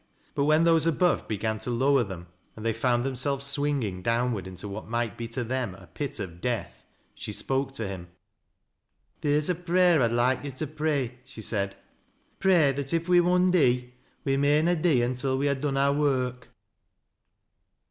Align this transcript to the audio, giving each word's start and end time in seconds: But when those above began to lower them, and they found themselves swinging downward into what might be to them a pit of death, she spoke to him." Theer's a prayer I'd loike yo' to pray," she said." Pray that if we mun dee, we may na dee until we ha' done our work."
But 0.33 0.45
when 0.45 0.63
those 0.63 0.87
above 0.87 1.27
began 1.27 1.59
to 1.59 1.69
lower 1.69 2.03
them, 2.03 2.25
and 2.55 2.65
they 2.65 2.73
found 2.73 3.03
themselves 3.03 3.45
swinging 3.45 4.01
downward 4.01 4.47
into 4.47 4.67
what 4.67 4.87
might 4.89 5.15
be 5.15 5.27
to 5.27 5.43
them 5.43 5.75
a 5.75 5.85
pit 5.85 6.19
of 6.19 6.41
death, 6.41 6.83
she 7.13 7.31
spoke 7.31 7.71
to 7.73 7.87
him." 7.87 8.07
Theer's 9.21 9.47
a 9.51 9.53
prayer 9.53 10.01
I'd 10.01 10.11
loike 10.11 10.43
yo' 10.43 10.49
to 10.49 10.65
pray," 10.65 11.19
she 11.23 11.43
said." 11.43 11.75
Pray 12.39 12.71
that 12.71 12.95
if 12.95 13.07
we 13.07 13.21
mun 13.21 13.51
dee, 13.51 13.93
we 14.23 14.37
may 14.37 14.63
na 14.63 14.73
dee 14.73 15.03
until 15.03 15.37
we 15.37 15.45
ha' 15.47 15.53
done 15.59 15.77
our 15.77 15.93
work." 15.93 16.47